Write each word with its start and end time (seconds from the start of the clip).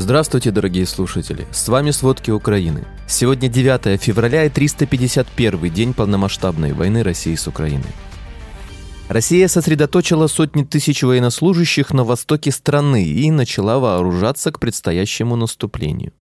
Здравствуйте, 0.00 0.50
дорогие 0.50 0.86
слушатели! 0.86 1.46
С 1.52 1.68
вами 1.68 1.90
«Сводки 1.90 2.30
Украины». 2.30 2.86
Сегодня 3.06 3.50
9 3.50 4.00
февраля 4.00 4.46
и 4.46 4.48
351 4.48 5.70
день 5.70 5.92
полномасштабной 5.92 6.72
войны 6.72 7.02
России 7.02 7.34
с 7.34 7.46
Украиной. 7.46 7.92
Россия 9.10 9.46
сосредоточила 9.46 10.26
сотни 10.26 10.64
тысяч 10.64 11.02
военнослужащих 11.02 11.92
на 11.92 12.04
востоке 12.04 12.50
страны 12.50 13.04
и 13.04 13.30
начала 13.30 13.78
вооружаться 13.78 14.50
к 14.50 14.58
предстоящему 14.58 15.36
наступлению. 15.36 16.14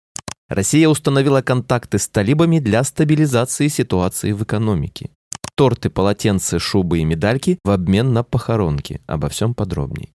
Россия 0.48 0.88
установила 0.88 1.42
контакты 1.42 1.98
с 1.98 2.08
талибами 2.08 2.60
для 2.60 2.82
стабилизации 2.82 3.68
ситуации 3.68 4.32
в 4.32 4.42
экономике. 4.42 5.10
Торты, 5.54 5.90
полотенца, 5.90 6.58
шубы 6.58 7.00
и 7.00 7.04
медальки 7.04 7.58
в 7.62 7.70
обмен 7.70 8.14
на 8.14 8.22
похоронки. 8.22 9.02
Обо 9.06 9.28
всем 9.28 9.52
подробнее. 9.52 10.15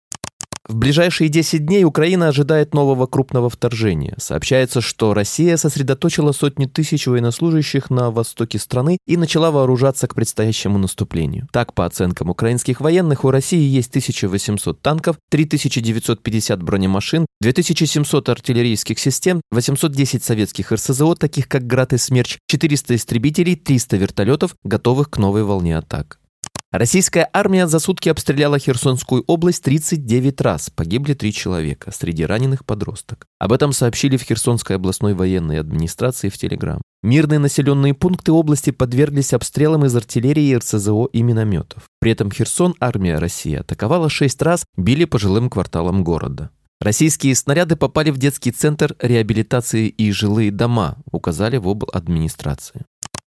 В 0.69 0.77
ближайшие 0.77 1.31
10 1.31 1.65
дней 1.65 1.85
Украина 1.85 2.29
ожидает 2.29 2.75
нового 2.75 3.07
крупного 3.07 3.49
вторжения. 3.49 4.15
Сообщается, 4.19 4.83
что 4.83 5.15
Россия 5.15 5.57
сосредоточила 5.57 6.33
сотни 6.33 6.67
тысяч 6.67 7.07
военнослужащих 7.07 7.89
на 7.89 8.11
востоке 8.11 8.59
страны 8.59 8.99
и 9.07 9.17
начала 9.17 9.51
вооружаться 9.51 10.07
к 10.07 10.15
предстоящему 10.15 10.77
наступлению. 10.77 11.49
Так, 11.53 11.73
по 11.73 11.87
оценкам 11.87 12.29
украинских 12.29 12.83
военных, 12.83 13.25
у 13.25 13.31
России 13.31 13.63
есть 13.63 13.89
1800 13.89 14.79
танков, 14.83 15.17
3950 15.31 16.63
бронемашин, 16.63 17.25
2700 17.41 18.29
артиллерийских 18.29 18.99
систем, 18.99 19.41
810 19.51 20.23
советских 20.23 20.71
РСЗО, 20.71 21.15
таких 21.15 21.49
как 21.49 21.67
«Град» 21.67 21.95
и 21.95 21.97
«Смерч», 21.97 22.37
400 22.47 22.97
истребителей, 22.97 23.57
300 23.57 23.97
вертолетов, 23.97 24.55
готовых 24.65 25.09
к 25.09 25.17
новой 25.17 25.45
волне 25.45 25.79
атак. 25.79 26.19
Российская 26.71 27.31
армия 27.33 27.67
за 27.67 27.79
сутки 27.79 28.11
обстреляла 28.11 28.59
Херсонскую 28.59 29.25
область 29.27 29.65
39 29.65 30.39
раз. 30.43 30.69
Погибли 30.69 31.15
три 31.15 31.33
человека, 31.33 31.91
среди 31.93 32.27
раненых 32.27 32.67
подросток. 32.67 33.25
Об 33.39 33.53
этом 33.53 33.73
сообщили 33.73 34.19
в 34.19 34.23
Херсонской 34.23 34.77
областной 34.77 35.15
военной 35.15 35.61
администрации 35.61 36.29
в 36.29 36.37
Телеграм. 36.37 36.83
Мирные 37.03 37.39
населенные 37.39 37.95
пункты 37.95 38.33
области 38.33 38.69
подверглись 38.69 39.33
обстрелам 39.33 39.87
из 39.87 39.97
артиллерии, 39.97 40.57
РСЗО 40.57 41.07
и 41.07 41.23
минометов. 41.23 41.85
При 42.01 42.13
этом 42.13 42.31
Херсон 42.31 42.75
армия 42.81 43.19
России 43.19 43.55
атаковала 43.55 44.11
шесть 44.11 44.43
раз, 44.43 44.67
били 44.77 45.07
по 45.07 45.19
жилым 45.19 45.49
кварталам 45.49 46.05
города. 46.05 46.51
Российские 46.83 47.35
снаряды 47.35 47.77
попали 47.77 48.11
в 48.11 48.19
детский 48.19 48.53
центр 48.53 48.95
реабилитации 49.01 49.89
и 49.89 50.13
жилые 50.13 50.51
дома, 50.51 50.99
указали 51.11 51.57
в 51.57 51.67
обл. 51.67 51.89
администрации. 51.93 52.83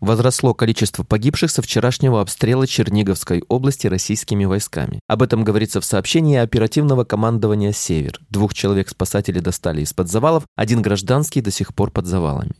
Возросло 0.01 0.53
количество 0.53 1.03
погибших 1.03 1.49
со 1.49 1.61
вчерашнего 1.61 2.19
обстрела 2.19 2.67
Черниговской 2.67 3.43
области 3.47 3.87
российскими 3.87 4.45
войсками. 4.45 4.99
Об 5.07 5.21
этом 5.21 5.43
говорится 5.43 5.79
в 5.79 5.85
сообщении 5.85 6.37
оперативного 6.37 7.05
командования 7.05 7.71
«Север». 7.71 8.19
Двух 8.29 8.53
человек 8.53 8.89
спасатели 8.89 9.39
достали 9.39 9.81
из-под 9.81 10.09
завалов, 10.09 10.43
один 10.55 10.81
гражданский 10.81 11.41
до 11.41 11.51
сих 11.51 11.73
пор 11.73 11.91
под 11.91 12.07
завалами. 12.07 12.55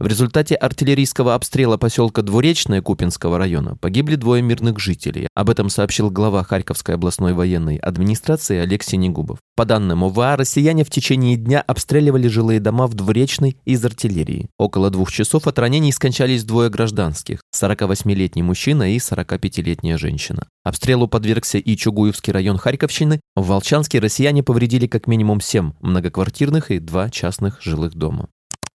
В 0.00 0.08
результате 0.08 0.56
артиллерийского 0.56 1.36
обстрела 1.36 1.76
поселка 1.76 2.22
Двуречное 2.22 2.82
Купинского 2.82 3.38
района 3.38 3.76
погибли 3.76 4.16
двое 4.16 4.42
мирных 4.42 4.80
жителей. 4.80 5.28
Об 5.34 5.50
этом 5.50 5.70
сообщил 5.70 6.10
глава 6.10 6.42
Харьковской 6.42 6.96
областной 6.96 7.32
военной 7.32 7.76
администрации 7.76 8.58
Алексей 8.58 8.96
Негубов. 8.96 9.38
По 9.54 9.64
данным 9.64 10.02
ОВА, 10.02 10.36
россияне 10.36 10.82
в 10.82 10.90
течение 10.90 11.36
дня 11.36 11.60
обстреливали 11.60 12.26
жилые 12.26 12.58
дома 12.58 12.88
в 12.88 12.94
Двуречной 12.94 13.56
из 13.64 13.84
артиллерии. 13.84 14.48
Около 14.58 14.90
двух 14.90 15.12
часов 15.12 15.46
от 15.46 15.60
ранений 15.60 15.92
скончались 15.92 16.42
двое 16.42 16.70
гражданских– 16.70 17.40
48-летний 17.54 18.42
мужчина 18.42 18.92
и 18.92 18.96
45-летняя 18.96 19.96
женщина. 19.96 20.48
Обстрелу 20.64 21.06
подвергся 21.06 21.58
и 21.58 21.76
Чугуевский 21.76 22.32
район 22.32 22.58
Харьковщины. 22.58 23.20
В 23.36 23.46
Волчанске 23.46 24.00
россияне 24.00 24.42
повредили 24.42 24.88
как 24.88 25.06
минимум 25.06 25.40
7 25.40 25.74
многоквартирных 25.78 26.72
и 26.72 26.80
2 26.80 27.10
частных 27.10 27.62
жилых 27.62 27.94
дома. 27.94 28.28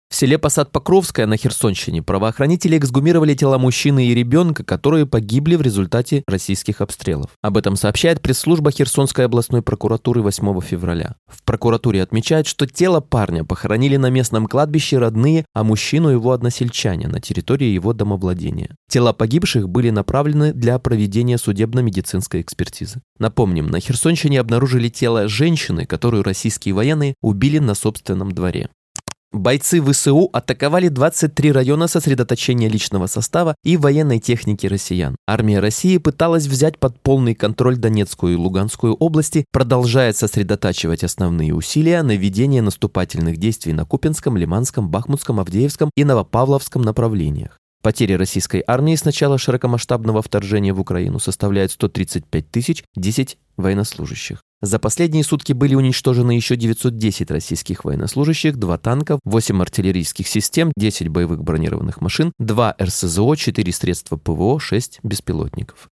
В 0.10 0.16
селе 0.16 0.40
Посад-Покровское 0.40 1.28
на 1.28 1.38
Херсонщине 1.38 2.02
правоохранители 2.02 2.80
эксгумировали 2.80 3.36
тела 3.36 3.60
мужчины 3.60 4.08
и 4.08 4.16
ребенка, 4.16 4.64
которые 4.64 5.06
погибли 5.06 5.56
в 5.56 5.62
результате 5.62 6.24
российских 6.28 6.82
обстрелов. 6.82 7.30
Об 7.44 7.58
этом 7.58 7.76
сообщает 7.76 8.20
пресс-служба 8.20 8.72
Херсонской 8.72 9.26
областной 9.26 9.62
прокуратуры 9.62 10.24
8 10.24 10.62
февраля. 10.62 11.16
В 11.28 11.44
прокуратуре 11.44 12.02
отмечают, 12.02 12.48
что 12.48 12.66
тело 12.66 13.02
парня 13.02 13.44
похоронили 13.44 13.98
на 13.98 14.10
местном 14.10 14.48
кладбище 14.48 14.98
родные, 14.98 15.46
а 15.54 15.64
мужчину 15.64 16.10
его 16.10 16.32
односельчане 16.32 17.08
на 17.08 17.22
территории 17.22 17.68
его 17.68 17.94
домовладения. 17.94 18.76
Тела 18.90 19.14
погибших 19.14 19.70
были 19.70 19.92
направлены 19.92 20.54
для 20.54 20.80
проведения 20.80 21.38
судебно-медицинской 21.38 22.42
экспертизы. 22.42 23.00
Напомним, 23.20 23.68
на 23.68 23.80
Херсонщине 23.80 24.40
обнаружили 24.40 24.90
тело 24.90 25.28
женщины, 25.28 25.86
которую 25.86 26.24
российские 26.24 26.74
военные 26.74 27.14
убили 27.22 27.60
на 27.60 27.76
собственном 27.76 28.32
дворе. 28.32 28.70
Бойцы 29.32 29.80
ВСУ 29.80 30.28
атаковали 30.34 30.88
23 30.88 31.52
района 31.52 31.88
сосредоточения 31.88 32.68
личного 32.68 33.06
состава 33.06 33.56
и 33.64 33.78
военной 33.78 34.18
техники 34.18 34.66
россиян. 34.66 35.16
Армия 35.28 35.60
России 35.60 36.00
пыталась 36.00 36.48
взять 36.48 36.80
под 36.80 37.00
полный 37.00 37.36
контроль 37.36 37.78
Донецкую 37.78 38.34
и 38.34 38.38
Луганскую 38.38 38.96
области, 38.96 39.46
продолжает 39.52 40.18
сосредотачивать 40.18 41.04
основные 41.04 41.54
усилия 41.54 42.02
на 42.02 42.18
ведение 42.18 42.64
наступательных 42.64 43.38
действий 43.38 43.74
на 43.74 43.86
Купинском, 43.86 44.36
Лиманском, 44.36 44.90
Бахмутском, 44.90 45.40
Авдеевском 45.40 45.92
и 45.96 46.04
Новопавловском 46.04 46.82
направлениях. 46.82 47.60
Потери 47.84 48.14
российской 48.14 48.64
армии 48.66 48.96
с 48.96 49.06
начала 49.06 49.38
широкомасштабного 49.38 50.24
вторжения 50.24 50.74
в 50.74 50.80
Украину 50.80 51.20
составляют 51.20 51.72
135 51.72 52.50
тысяч 52.50 52.84
10 52.96 53.38
военнослужащих. 53.58 54.42
За 54.62 54.78
последние 54.78 55.24
сутки 55.24 55.54
были 55.54 55.74
уничтожены 55.76 56.32
еще 56.32 56.58
910 56.58 57.32
российских 57.32 57.86
военнослужащих, 57.86 58.58
2 58.58 58.78
танка, 58.78 59.20
8 59.24 59.62
артиллерийских 59.62 60.28
систем, 60.28 60.74
10 60.76 61.08
боевых 61.08 61.42
бронированных 61.42 62.02
машин, 62.02 62.34
2 62.40 62.76
РСЗО, 62.82 63.36
4 63.36 63.72
средства 63.72 64.18
ПВО, 64.18 64.60
6 64.60 65.00
беспилотников. 65.02 65.88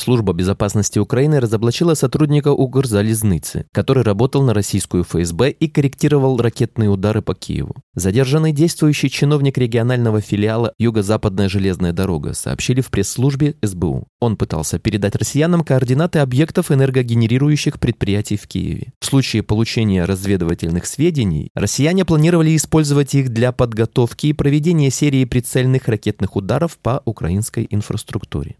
Служба 0.00 0.32
безопасности 0.32 0.98
Украины 0.98 1.40
разоблачила 1.40 1.92
сотрудника 1.92 2.52
Укрзалезницы, 2.52 3.66
который 3.70 4.02
работал 4.02 4.42
на 4.42 4.54
российскую 4.54 5.04
ФСБ 5.04 5.50
и 5.50 5.68
корректировал 5.68 6.38
ракетные 6.38 6.88
удары 6.88 7.20
по 7.20 7.34
Киеву. 7.34 7.76
Задержанный 7.94 8.52
действующий 8.52 9.10
чиновник 9.10 9.58
регионального 9.58 10.22
филиала 10.22 10.72
Юго-Западная 10.78 11.50
железная 11.50 11.92
дорога, 11.92 12.32
сообщили 12.32 12.80
в 12.80 12.88
пресс-службе 12.88 13.56
СБУ. 13.60 14.06
Он 14.20 14.38
пытался 14.38 14.78
передать 14.78 15.16
россиянам 15.16 15.64
координаты 15.64 16.20
объектов 16.20 16.72
энергогенерирующих 16.72 17.78
предприятий 17.78 18.38
в 18.38 18.46
Киеве. 18.46 18.94
В 19.00 19.04
случае 19.04 19.42
получения 19.42 20.06
разведывательных 20.06 20.86
сведений, 20.86 21.50
россияне 21.54 22.06
планировали 22.06 22.56
использовать 22.56 23.14
их 23.14 23.28
для 23.28 23.52
подготовки 23.52 24.28
и 24.28 24.32
проведения 24.32 24.90
серии 24.90 25.26
прицельных 25.26 25.88
ракетных 25.88 26.36
ударов 26.36 26.78
по 26.78 27.02
украинской 27.04 27.66
инфраструктуре. 27.68 28.56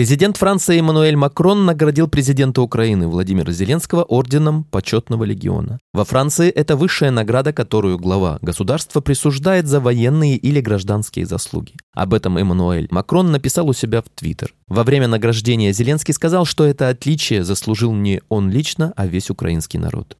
Президент 0.00 0.38
Франции 0.38 0.78
Эммануэль 0.78 1.14
Макрон 1.14 1.66
наградил 1.66 2.08
президента 2.08 2.62
Украины 2.62 3.06
Владимира 3.06 3.52
Зеленского 3.52 4.02
орденом 4.02 4.64
Почетного 4.64 5.24
легиона. 5.24 5.78
Во 5.92 6.06
Франции 6.06 6.48
это 6.48 6.74
высшая 6.74 7.10
награда, 7.10 7.52
которую 7.52 7.98
глава 7.98 8.38
государства 8.40 9.02
присуждает 9.02 9.66
за 9.66 9.78
военные 9.78 10.38
или 10.38 10.62
гражданские 10.62 11.26
заслуги. 11.26 11.74
Об 11.92 12.14
этом 12.14 12.38
Эммануэль 12.38 12.88
Макрон 12.90 13.30
написал 13.30 13.68
у 13.68 13.74
себя 13.74 14.00
в 14.00 14.08
Твиттер. 14.08 14.54
Во 14.68 14.84
время 14.84 15.06
награждения 15.06 15.70
Зеленский 15.70 16.14
сказал, 16.14 16.46
что 16.46 16.64
это 16.64 16.88
отличие 16.88 17.44
заслужил 17.44 17.92
не 17.92 18.22
он 18.30 18.48
лично, 18.48 18.94
а 18.96 19.06
весь 19.06 19.28
украинский 19.28 19.78
народ. 19.78 20.16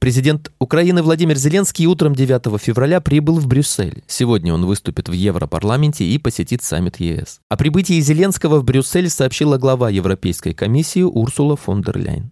Президент 0.00 0.50
Украины 0.58 1.02
Владимир 1.02 1.36
Зеленский 1.36 1.84
утром 1.84 2.14
9 2.14 2.58
февраля 2.58 3.02
прибыл 3.02 3.38
в 3.38 3.46
Брюссель. 3.46 4.02
Сегодня 4.06 4.54
он 4.54 4.64
выступит 4.64 5.10
в 5.10 5.12
Европарламенте 5.12 6.04
и 6.04 6.16
посетит 6.16 6.62
саммит 6.62 6.98
ЕС. 6.98 7.40
О 7.50 7.58
прибытии 7.58 8.00
Зеленского 8.00 8.60
в 8.60 8.64
Брюссель 8.64 9.10
сообщила 9.10 9.58
глава 9.58 9.90
Европейской 9.90 10.54
комиссии 10.54 11.02
Урсула 11.02 11.54
фон 11.54 11.82
дер 11.82 11.98
Ляйн. 11.98 12.30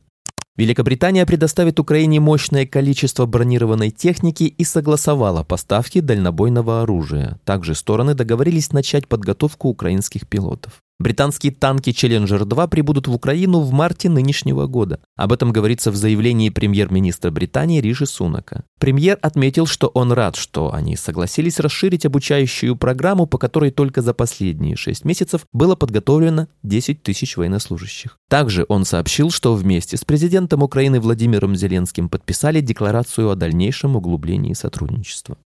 Великобритания 0.56 1.26
предоставит 1.26 1.78
Украине 1.78 2.20
мощное 2.20 2.64
количество 2.64 3.26
бронированной 3.26 3.90
техники 3.90 4.44
и 4.44 4.64
согласовала 4.64 5.44
поставки 5.44 6.00
дальнобойного 6.00 6.80
оружия. 6.80 7.38
Также 7.44 7.74
стороны 7.74 8.14
договорились 8.14 8.72
начать 8.72 9.06
подготовку 9.06 9.68
украинских 9.68 10.26
пилотов. 10.26 10.82
Британские 11.00 11.53
танки 11.53 11.91
Challenger-2 11.91 12.68
прибудут 12.68 13.06
в 13.06 13.15
Украину 13.15 13.60
в 13.60 13.71
марте 13.71 14.09
нынешнего 14.09 14.66
года. 14.66 14.98
Об 15.16 15.33
этом 15.33 15.53
говорится 15.53 15.92
в 15.92 15.97
заявлении 15.97 16.50
премьер-министра 16.50 17.30
Британии 17.30 17.80
Риши 17.80 18.04
Сунака. 18.04 18.65
Премьер 18.80 19.16
отметил, 19.22 19.66
что 19.66 19.86
он 19.89 20.10
рад, 20.10 20.34
что 20.34 20.74
они 20.74 20.97
согласились 20.97 21.60
расширить 21.60 22.04
обучающую 22.04 22.74
программу, 22.74 23.27
по 23.27 23.39
которой 23.39 23.71
только 23.71 24.03
за 24.03 24.12
последние 24.12 24.74
6 24.74 25.04
месяцев 25.04 25.42
было 25.53 25.77
подготовлено 25.77 26.48
10 26.65 27.04
тысяч 27.04 27.36
военнослужащих. 27.36 28.18
Также 28.28 28.66
он 28.68 28.84
сообщил, 28.84 29.30
что 29.30 29.54
вместе 29.54 29.97
с 29.97 30.04
президентом 30.04 30.65
Украины 30.65 30.98
Владимиром 30.98 31.54
Зеленским 31.54 32.09
подписали 32.09 32.60
декларацию 32.60 33.30
о 33.30 33.36
дальнейшем 33.36 33.95
углублении 33.95 34.53
сотрудничества. 34.53 35.39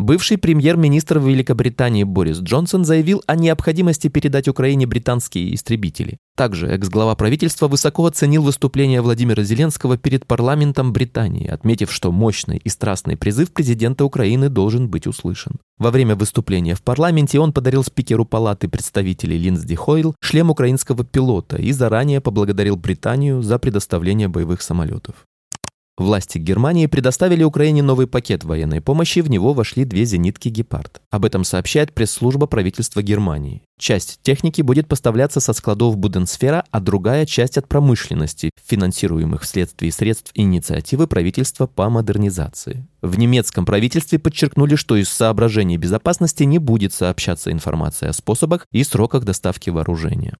Бывший 0.00 0.38
премьер-министр 0.38 1.18
Великобритании 1.18 2.04
Борис 2.04 2.38
Джонсон 2.38 2.84
заявил 2.84 3.20
о 3.26 3.34
необходимости 3.34 4.06
передать 4.06 4.46
Украине 4.46 4.86
британские 4.86 5.52
истребители. 5.52 6.18
Также 6.36 6.68
экс-глава 6.68 7.16
правительства 7.16 7.66
высоко 7.66 8.06
оценил 8.06 8.44
выступление 8.44 9.00
Владимира 9.00 9.42
Зеленского 9.42 9.98
перед 9.98 10.24
парламентом 10.24 10.92
Британии, 10.92 11.48
отметив, 11.48 11.92
что 11.92 12.12
мощный 12.12 12.58
и 12.62 12.68
страстный 12.68 13.16
призыв 13.16 13.50
президента 13.50 14.04
Украины 14.04 14.48
должен 14.48 14.88
быть 14.88 15.08
услышан. 15.08 15.56
Во 15.78 15.90
время 15.90 16.14
выступления 16.14 16.76
в 16.76 16.82
парламенте 16.82 17.40
он 17.40 17.52
подарил 17.52 17.82
спикеру 17.82 18.24
палаты 18.24 18.68
представителей 18.68 19.36
Линдсди 19.36 19.74
Хойл 19.74 20.14
шлем 20.20 20.48
украинского 20.50 21.04
пилота 21.04 21.56
и 21.56 21.72
заранее 21.72 22.20
поблагодарил 22.20 22.76
Британию 22.76 23.42
за 23.42 23.58
предоставление 23.58 24.28
боевых 24.28 24.62
самолетов. 24.62 25.26
Власти 25.98 26.38
Германии 26.38 26.86
предоставили 26.86 27.42
Украине 27.42 27.82
новый 27.82 28.06
пакет 28.06 28.44
военной 28.44 28.80
помощи, 28.80 29.18
в 29.18 29.28
него 29.28 29.52
вошли 29.52 29.84
две 29.84 30.04
зенитки 30.04 30.48
«Гепард». 30.48 31.02
Об 31.10 31.24
этом 31.24 31.42
сообщает 31.42 31.92
пресс-служба 31.92 32.46
правительства 32.46 33.02
Германии. 33.02 33.62
Часть 33.80 34.20
техники 34.22 34.62
будет 34.62 34.86
поставляться 34.86 35.40
со 35.40 35.52
складов 35.52 35.96
Буденсфера, 35.96 36.64
а 36.70 36.78
другая 36.78 37.26
часть 37.26 37.58
от 37.58 37.66
промышленности, 37.66 38.50
финансируемых 38.64 39.42
вследствие 39.42 39.90
средств 39.90 40.30
инициативы 40.34 41.08
правительства 41.08 41.66
по 41.66 41.90
модернизации. 41.90 42.86
В 43.02 43.18
немецком 43.18 43.66
правительстве 43.66 44.20
подчеркнули, 44.20 44.76
что 44.76 44.94
из 44.94 45.08
соображений 45.08 45.78
безопасности 45.78 46.44
не 46.44 46.58
будет 46.58 46.92
сообщаться 46.92 47.50
информация 47.50 48.10
о 48.10 48.12
способах 48.12 48.66
и 48.70 48.84
сроках 48.84 49.24
доставки 49.24 49.70
вооружения. 49.70 50.36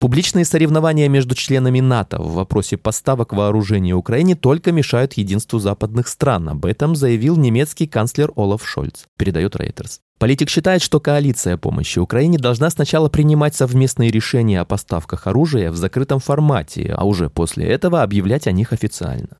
Публичные 0.00 0.44
соревнования 0.44 1.08
между 1.08 1.34
членами 1.34 1.80
НАТО 1.80 2.22
в 2.22 2.34
вопросе 2.34 2.76
поставок 2.76 3.32
вооружения 3.32 3.94
Украине 3.94 4.36
только 4.36 4.70
мешают 4.70 5.14
единству 5.14 5.58
западных 5.58 6.06
стран. 6.06 6.50
Об 6.50 6.66
этом 6.66 6.94
заявил 6.94 7.36
немецкий 7.36 7.88
канцлер 7.88 8.30
Олаф 8.36 8.64
Шольц, 8.64 9.06
передает 9.16 9.56
Reuters. 9.56 9.98
Политик 10.20 10.50
считает, 10.50 10.82
что 10.82 11.00
коалиция 11.00 11.56
помощи 11.56 11.98
Украине 11.98 12.38
должна 12.38 12.70
сначала 12.70 13.08
принимать 13.08 13.56
совместные 13.56 14.12
решения 14.12 14.60
о 14.60 14.64
поставках 14.64 15.26
оружия 15.26 15.72
в 15.72 15.76
закрытом 15.76 16.20
формате, 16.20 16.94
а 16.96 17.04
уже 17.04 17.28
после 17.28 17.66
этого 17.66 18.02
объявлять 18.02 18.46
о 18.46 18.52
них 18.52 18.72
официально. 18.72 19.38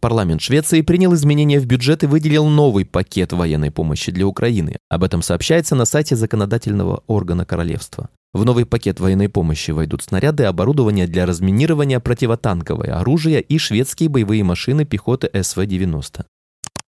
Парламент 0.00 0.40
Швеции 0.40 0.80
принял 0.80 1.14
изменения 1.14 1.60
в 1.60 1.66
бюджет 1.66 2.02
и 2.02 2.06
выделил 2.06 2.46
новый 2.48 2.84
пакет 2.84 3.32
военной 3.32 3.70
помощи 3.70 4.10
для 4.10 4.26
Украины. 4.26 4.76
Об 4.88 5.04
этом 5.04 5.22
сообщается 5.22 5.76
на 5.76 5.84
сайте 5.84 6.16
законодательного 6.16 7.04
органа 7.06 7.44
королевства. 7.44 8.08
В 8.34 8.44
новый 8.44 8.66
пакет 8.66 8.98
военной 8.98 9.28
помощи 9.28 9.70
войдут 9.70 10.02
снаряды, 10.02 10.42
оборудование 10.42 11.06
для 11.06 11.24
разминирования, 11.24 12.00
противотанковое 12.00 12.98
оружие 12.98 13.40
и 13.40 13.58
шведские 13.58 14.08
боевые 14.08 14.42
машины 14.42 14.84
пехоты 14.84 15.30
СВ-90. 15.32 16.24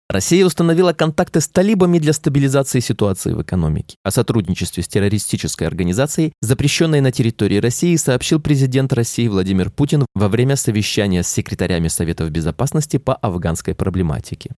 Россия 0.10 0.46
установила 0.46 0.94
контакты 0.94 1.40
с 1.40 1.48
талибами 1.48 2.00
для 2.00 2.14
стабилизации 2.14 2.80
ситуации 2.80 3.34
в 3.34 3.42
экономике. 3.44 3.98
О 4.04 4.10
сотрудничестве 4.10 4.82
с 4.82 4.88
террористической 4.88 5.68
организацией, 5.68 6.32
запрещенной 6.42 7.02
на 7.02 7.12
территории 7.12 7.58
России, 7.58 7.96
сообщил 7.98 8.40
президент 8.40 8.92
России 8.94 9.28
Владимир 9.28 9.70
Путин 9.70 10.06
во 10.16 10.30
время 10.30 10.56
совещания 10.56 11.22
с 11.24 11.28
секретарями 11.28 11.90
Советов 11.90 12.32
Безопасности 12.32 12.98
по 12.98 13.14
афганской 13.14 13.76
проблематике. 13.76 14.52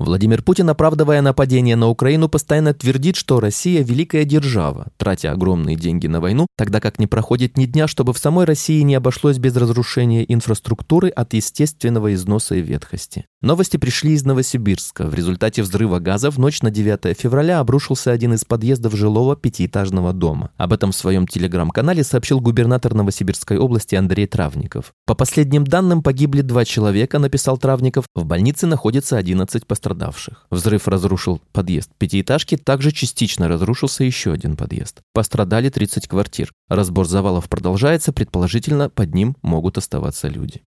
Владимир 0.00 0.42
Путин, 0.42 0.70
оправдывая 0.70 1.20
нападение 1.20 1.76
на 1.76 1.88
Украину, 1.88 2.30
постоянно 2.30 2.72
твердит, 2.72 3.16
что 3.16 3.38
Россия– 3.38 3.82
великая 3.84 4.24
держава, 4.24 4.86
тратя 4.96 5.30
огромные 5.30 5.76
деньги 5.76 6.06
на 6.06 6.22
войну, 6.22 6.46
тогда 6.56 6.80
как 6.80 6.98
не 6.98 7.06
проходит 7.06 7.58
ни 7.58 7.66
дня, 7.66 7.86
чтобы 7.86 8.14
в 8.14 8.18
самой 8.18 8.46
России 8.46 8.80
не 8.80 8.94
обошлось 8.94 9.36
без 9.36 9.54
разрушения 9.56 10.24
инфраструктуры 10.26 11.10
от 11.10 11.34
естественного 11.34 12.14
износа 12.14 12.54
и 12.54 12.62
ветхости. 12.62 13.26
Новости 13.42 13.76
пришли 13.76 14.12
из 14.12 14.24
Новосибирска. 14.24 15.04
В 15.06 15.14
результате 15.14 15.62
взрыва 15.62 15.98
газа 15.98 16.30
в 16.30 16.38
ночь 16.38 16.62
на 16.62 16.70
9 16.70 17.18
февраля 17.18 17.60
обрушился 17.60 18.10
один 18.10 18.32
из 18.32 18.46
подъездов 18.46 18.94
жилого 18.94 19.36
пятиэтажного 19.36 20.14
дома. 20.14 20.50
Об 20.56 20.72
этом 20.72 20.92
в 20.92 20.96
своем 20.96 21.26
телеграм-канале 21.26 22.04
сообщил 22.04 22.40
губернатор 22.40 22.94
Новосибирской 22.94 23.58
области 23.58 23.96
Андрей 23.96 24.26
Травников. 24.26 24.92
По 25.04 25.14
последним 25.14 25.64
данным, 25.64 26.02
погибли 26.02 26.40
два 26.40 26.64
человека, 26.64 27.18
написал 27.18 27.58
Травников. 27.58 28.06
В 28.14 28.24
больнице 28.24 28.66
находится 28.66 29.18
11 29.18 29.66
пострадавших 29.66 29.89
пострадавших. 29.90 30.46
Взрыв 30.50 30.88
разрушил 30.88 31.40
подъезд 31.52 31.90
пятиэтажки, 31.98 32.56
также 32.56 32.92
частично 32.92 33.48
разрушился 33.48 34.04
еще 34.04 34.32
один 34.32 34.56
подъезд. 34.56 35.00
Пострадали 35.12 35.68
30 35.68 36.06
квартир. 36.06 36.52
Разбор 36.68 37.06
завалов 37.06 37.48
продолжается, 37.48 38.12
предположительно, 38.12 38.88
под 38.88 39.14
ним 39.14 39.36
могут 39.42 39.78
оставаться 39.78 40.28
люди. 40.28 40.62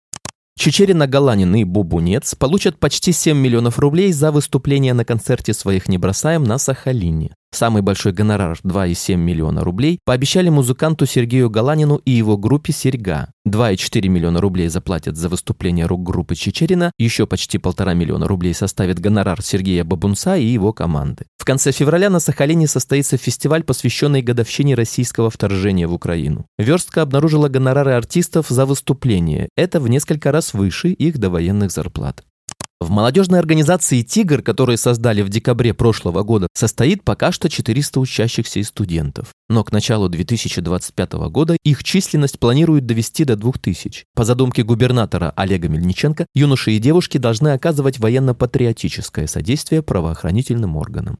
Чечерина, 0.58 1.08
Галанин 1.08 1.56
и 1.56 1.64
Бубунец 1.64 2.36
получат 2.36 2.80
почти 2.80 3.12
7 3.12 3.38
миллионов 3.38 3.80
рублей 3.80 4.12
за 4.12 4.32
выступление 4.32 4.94
на 4.94 5.06
концерте 5.06 5.54
своих 5.54 5.88
«Не 5.88 5.98
бросаем» 5.98 6.44
на 6.44 6.58
Сахалине. 6.58 7.36
Самый 7.54 7.82
большой 7.82 8.14
гонорар 8.14 8.58
2,7 8.64 9.16
миллиона 9.18 9.64
рублей 9.64 10.00
пообещали 10.06 10.48
музыканту 10.48 11.06
Сергею 11.06 11.50
Галанину 11.50 11.98
и 11.98 12.12
его 12.12 12.38
группе 12.38 12.72
«Серьга». 12.72 13.34
2,4 13.46 14.08
миллиона 14.08 14.40
рублей 14.40 14.70
заплатят 14.70 15.18
за 15.18 15.28
выступление 15.28 15.86
рок-группы 15.86 16.36
Чечерина, 16.36 16.92
еще 16.98 17.28
почти 17.28 17.58
полтора 17.58 17.94
миллиона 17.94 18.28
рублей 18.28 18.54
составит 18.54 19.00
гонорар 19.00 19.42
Сергея 19.42 19.84
Бабунца 19.84 20.38
и 20.38 20.46
его 20.46 20.72
команды. 20.72 21.26
В 21.38 21.44
конце 21.44 21.74
февраля 21.74 22.10
на 22.10 22.22
Сахалине 22.22 22.68
состоится 22.68 23.18
фестиваль, 23.18 23.64
посвященный 23.64 24.22
годовщине 24.22 24.76
российского 24.76 25.30
вторжения 25.30 25.88
в 25.88 25.94
Украину. 25.94 26.46
Верстка 26.58 27.02
обнаружила 27.02 27.50
гонорары 27.50 27.92
артистов 27.92 28.48
за 28.48 28.66
выступление. 28.66 29.50
Это 29.58 29.82
в 29.82 29.90
несколько 29.90 30.32
раз 30.32 30.54
выше 30.54 30.90
их 30.90 31.18
довоенных 31.18 31.72
зарплат. 31.72 32.24
В 32.82 32.90
молодежной 32.90 33.38
организации 33.38 34.02
«Тигр», 34.02 34.42
которую 34.42 34.76
создали 34.76 35.22
в 35.22 35.30
декабре 35.30 35.72
прошлого 35.72 36.24
года, 36.24 36.48
состоит 36.56 37.04
пока 37.04 37.32
что 37.32 37.48
400 37.48 38.00
учащихся 38.00 38.60
и 38.60 38.64
студентов. 38.64 39.28
Но 39.50 39.64
к 39.64 39.72
началу 39.72 40.10
2025 40.10 41.14
года 41.30 41.58
их 41.64 41.84
численность 41.84 42.40
планируют 42.40 42.88
довести 42.88 43.24
до 43.24 43.36
2000. 43.36 44.06
По 44.16 44.24
задумке 44.24 44.64
губернатора 44.64 45.32
Олега 45.36 45.70
Мельниченко, 45.70 46.26
юноши 46.34 46.72
и 46.72 46.80
девушки 46.80 47.20
должны 47.20 47.50
оказывать 47.50 48.00
военно-патриотическое 48.00 49.28
содействие 49.28 49.84
правоохранительным 49.84 50.76
органам. 50.76 51.20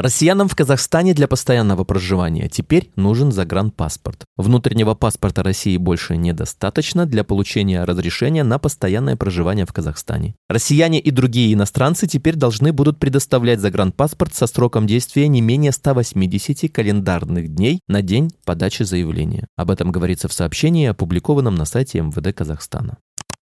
Россиянам 0.00 0.46
в 0.46 0.54
Казахстане 0.54 1.12
для 1.12 1.26
постоянного 1.26 1.82
проживания 1.82 2.48
теперь 2.48 2.92
нужен 2.94 3.32
загранпаспорт. 3.32 4.26
Внутреннего 4.36 4.94
паспорта 4.94 5.42
России 5.42 5.76
больше 5.76 6.16
недостаточно 6.16 7.04
для 7.04 7.24
получения 7.24 7.82
разрешения 7.82 8.44
на 8.44 8.60
постоянное 8.60 9.16
проживание 9.16 9.66
в 9.66 9.72
Казахстане. 9.72 10.36
Россияне 10.48 11.00
и 11.00 11.10
другие 11.10 11.52
иностранцы 11.52 12.06
теперь 12.06 12.36
должны 12.36 12.72
будут 12.72 13.00
предоставлять 13.00 13.58
загранпаспорт 13.58 14.32
со 14.34 14.46
сроком 14.46 14.86
действия 14.86 15.26
не 15.26 15.40
менее 15.40 15.72
180 15.72 16.72
календарных 16.72 17.52
дней 17.52 17.80
на 17.88 18.00
день 18.00 18.30
подачи 18.44 18.84
заявления. 18.84 19.48
Об 19.56 19.68
этом 19.68 19.90
говорится 19.90 20.28
в 20.28 20.32
сообщении, 20.32 20.86
опубликованном 20.86 21.56
на 21.56 21.64
сайте 21.64 22.00
МВД 22.00 22.32
Казахстана. 22.32 22.98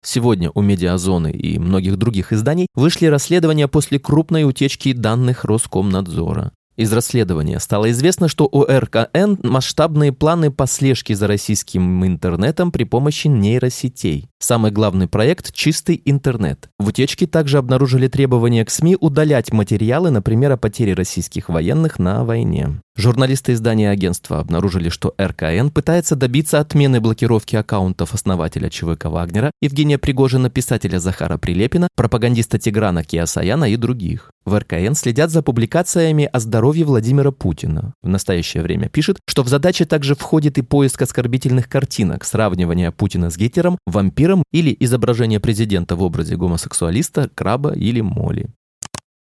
Сегодня 0.02 0.50
у 0.55 0.62
«Медиазоны» 0.62 1.31
и 1.31 1.58
многих 1.58 1.97
других 1.97 2.32
изданий 2.32 2.69
вышли 2.75 3.06
расследования 3.06 3.69
после 3.69 3.99
крупной 3.99 4.44
утечки 4.44 4.93
данных 4.93 5.45
Роскомнадзора. 5.45 6.52
Из 6.76 6.92
расследования 6.92 7.58
стало 7.60 7.90
известно, 7.90 8.28
что 8.28 8.48
у 8.50 8.64
РКН 8.64 9.36
масштабные 9.42 10.12
планы 10.12 10.50
по 10.50 10.66
слежке 10.66 11.14
за 11.14 11.26
российским 11.26 12.06
интернетом 12.06 12.72
при 12.72 12.84
помощи 12.84 13.26
нейросетей. 13.26 14.28
Самый 14.38 14.70
главный 14.70 15.06
проект– 15.06 15.52
чистый 15.52 16.00
интернет. 16.04 16.70
В 16.78 16.88
утечке 16.88 17.26
также 17.26 17.58
обнаружили 17.58 18.08
требования 18.08 18.64
к 18.64 18.70
СМИ 18.70 18.96
удалять 18.98 19.52
материалы, 19.52 20.10
например, 20.10 20.52
о 20.52 20.56
потере 20.56 20.94
российских 20.94 21.50
военных 21.50 21.98
на 21.98 22.24
войне. 22.24 22.80
Журналисты 22.96 23.52
издания 23.52 23.90
агентства 23.90 24.40
обнаружили, 24.40 24.88
что 24.88 25.14
РКН 25.20 25.68
пытается 25.68 26.16
добиться 26.16 26.60
отмены 26.60 27.00
блокировки 27.00 27.56
аккаунтов 27.56 28.14
основателя 28.14 28.68
ЧВК 28.68 29.06
Вагнера, 29.06 29.52
Евгения 29.62 29.98
Пригожина, 29.98 30.50
писателя 30.50 30.98
Захара 30.98 31.38
Прилепина, 31.38 31.88
пропагандиста 31.94 32.58
Тиграна 32.58 33.04
Киасаяна 33.04 33.70
и 33.70 33.76
других. 33.76 34.30
В 34.44 34.58
РКН 34.58 34.94
следят 34.94 35.30
за 35.30 35.42
публикациями 35.42 36.28
о 36.30 36.40
здоровье 36.40 36.60
Владимира 36.61 37.31
Путина. 37.31 37.95
В 38.02 38.09
настоящее 38.09 38.62
время 38.62 38.88
пишет, 38.88 39.19
что 39.26 39.43
в 39.43 39.49
задачи 39.49 39.85
также 39.85 40.14
входит 40.14 40.59
и 40.59 40.62
поиск 40.62 41.02
оскорбительных 41.02 41.69
картинок, 41.69 42.25
сравнивание 42.25 42.93
Путина 42.93 43.31
с 43.31 43.37
Гитлером, 43.37 43.79
вампиром 43.87 44.45
или 44.52 44.76
изображение 44.79 45.40
президента 45.40 45.97
в 45.97 46.02
образе 46.02 46.37
гомосексуалиста, 46.37 47.31
краба 47.35 47.73
или 47.73 48.00
моли. 48.00 48.50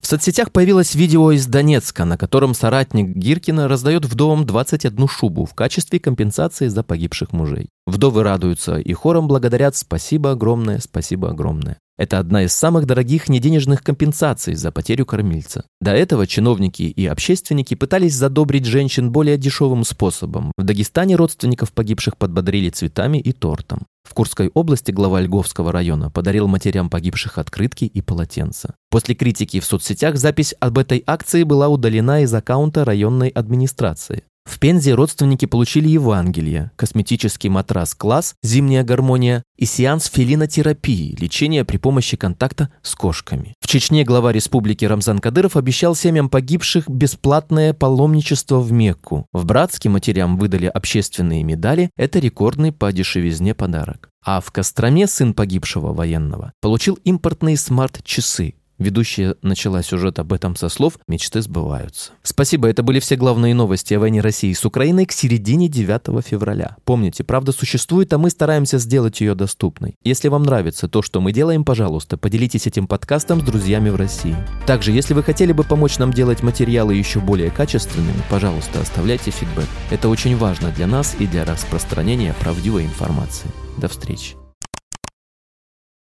В 0.00 0.06
соцсетях 0.08 0.52
появилось 0.52 0.94
видео 0.94 1.32
из 1.32 1.46
Донецка, 1.46 2.04
на 2.04 2.16
котором 2.16 2.54
соратник 2.54 3.08
Гиркина 3.16 3.66
раздает 3.66 4.04
вдовам 4.04 4.46
21 4.46 5.08
шубу 5.08 5.44
в 5.44 5.54
качестве 5.54 5.98
компенсации 5.98 6.68
за 6.68 6.82
погибших 6.84 7.32
мужей. 7.32 7.68
Вдовы 7.86 8.22
радуются 8.22 8.78
и 8.78 8.92
хором 8.92 9.26
благодарят 9.26 9.76
«Спасибо 9.76 10.30
огромное, 10.30 10.78
спасибо 10.78 11.30
огромное». 11.30 11.78
Это 11.98 12.18
одна 12.18 12.44
из 12.44 12.52
самых 12.52 12.84
дорогих 12.84 13.28
неденежных 13.28 13.82
компенсаций 13.82 14.54
за 14.54 14.70
потерю 14.70 15.06
кормильца. 15.06 15.64
До 15.80 15.92
этого 15.92 16.26
чиновники 16.26 16.82
и 16.82 17.06
общественники 17.06 17.74
пытались 17.74 18.14
задобрить 18.14 18.66
женщин 18.66 19.10
более 19.10 19.38
дешевым 19.38 19.82
способом. 19.84 20.52
В 20.58 20.62
Дагестане 20.62 21.16
родственников 21.16 21.72
погибших 21.72 22.18
подбодрили 22.18 22.68
цветами 22.68 23.18
и 23.18 23.32
тортом. 23.32 23.86
В 24.06 24.14
Курской 24.14 24.50
области 24.54 24.92
глава 24.92 25.20
Льговского 25.20 25.72
района 25.72 26.10
подарил 26.10 26.46
матерям 26.48 26.90
погибших 26.90 27.38
открытки 27.38 27.86
и 27.86 28.02
полотенца. 28.02 28.74
После 28.90 29.14
критики 29.14 29.58
в 29.58 29.64
соцсетях 29.64 30.16
запись 30.16 30.54
об 30.60 30.78
этой 30.78 31.02
акции 31.06 31.42
была 31.42 31.68
удалена 31.68 32.22
из 32.22 32.32
аккаунта 32.32 32.84
районной 32.84 33.30
администрации. 33.30 34.22
В 34.46 34.60
Пензе 34.60 34.94
родственники 34.94 35.44
получили 35.44 35.88
Евангелие, 35.88 36.70
косметический 36.76 37.50
матрас 37.50 37.94
«Класс», 37.94 38.36
зимняя 38.42 38.84
гармония 38.84 39.42
и 39.58 39.66
сеанс 39.66 40.06
филинотерапии, 40.06 41.16
лечение 41.20 41.64
при 41.64 41.78
помощи 41.78 42.16
контакта 42.16 42.70
с 42.80 42.94
кошками. 42.94 43.54
В 43.60 43.66
Чечне 43.66 44.04
глава 44.04 44.32
республики 44.32 44.84
Рамзан 44.84 45.18
Кадыров 45.18 45.56
обещал 45.56 45.96
семьям 45.96 46.30
погибших 46.30 46.88
бесплатное 46.88 47.74
паломничество 47.74 48.60
в 48.60 48.70
Мекку. 48.72 49.26
В 49.32 49.44
Братске 49.44 49.88
матерям 49.88 50.38
выдали 50.38 50.66
общественные 50.66 51.42
медали, 51.42 51.90
это 51.96 52.20
рекордный 52.20 52.70
по 52.72 52.92
дешевизне 52.92 53.54
подарок. 53.54 54.10
А 54.24 54.40
в 54.40 54.52
Костроме 54.52 55.06
сын 55.06 55.34
погибшего 55.34 55.92
военного 55.92 56.52
получил 56.60 56.94
импортные 57.04 57.56
смарт-часы, 57.56 58.54
Ведущая 58.78 59.36
начала 59.42 59.82
сюжет 59.82 60.18
об 60.18 60.32
этом 60.32 60.54
со 60.54 60.68
слов 60.68 60.98
«Мечты 61.08 61.40
сбываются». 61.40 62.12
Спасибо, 62.22 62.68
это 62.68 62.82
были 62.82 63.00
все 63.00 63.16
главные 63.16 63.54
новости 63.54 63.94
о 63.94 64.00
войне 64.00 64.20
России 64.20 64.52
с 64.52 64.64
Украиной 64.64 65.06
к 65.06 65.12
середине 65.12 65.68
9 65.68 66.24
февраля. 66.24 66.76
Помните, 66.84 67.24
правда 67.24 67.52
существует, 67.52 68.12
а 68.12 68.18
мы 68.18 68.28
стараемся 68.28 68.78
сделать 68.78 69.20
ее 69.20 69.34
доступной. 69.34 69.96
Если 70.04 70.28
вам 70.28 70.42
нравится 70.42 70.88
то, 70.88 71.00
что 71.00 71.20
мы 71.20 71.32
делаем, 71.32 71.64
пожалуйста, 71.64 72.18
поделитесь 72.18 72.66
этим 72.66 72.86
подкастом 72.86 73.40
с 73.40 73.44
друзьями 73.44 73.88
в 73.88 73.96
России. 73.96 74.36
Также, 74.66 74.92
если 74.92 75.14
вы 75.14 75.22
хотели 75.22 75.52
бы 75.52 75.64
помочь 75.64 75.98
нам 75.98 76.12
делать 76.12 76.42
материалы 76.42 76.94
еще 76.94 77.20
более 77.20 77.50
качественными, 77.50 78.22
пожалуйста, 78.28 78.80
оставляйте 78.80 79.30
фидбэк. 79.30 79.68
Это 79.90 80.08
очень 80.08 80.36
важно 80.36 80.70
для 80.70 80.86
нас 80.86 81.16
и 81.18 81.26
для 81.26 81.44
распространения 81.44 82.34
правдивой 82.40 82.84
информации. 82.84 83.50
До 83.78 83.88
встречи. 83.88 84.36